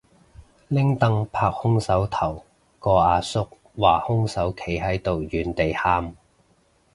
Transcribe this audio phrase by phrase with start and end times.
[0.67, 2.43] 拎櫈拍兇手頭
[2.79, 6.15] 個阿叔話兇手企喺度原地喊